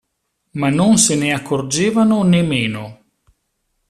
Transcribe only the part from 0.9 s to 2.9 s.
se ne accorgevano né meno.